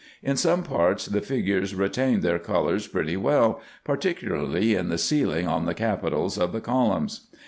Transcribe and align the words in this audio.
In 0.23 0.35
some 0.35 0.63
parts 0.63 1.05
the 1.05 1.21
figures 1.21 1.75
retain 1.75 2.21
their 2.21 2.39
colours 2.39 2.87
pretty 2.87 3.15
well, 3.15 3.61
particu 3.85 4.29
larly 4.31 4.75
in 4.75 4.89
the 4.89 4.97
ceiling 4.97 5.47
on 5.47 5.67
the 5.67 5.75
capitals 5.75 6.39
of 6.39 6.53
the 6.53 6.59
columns. 6.61 7.27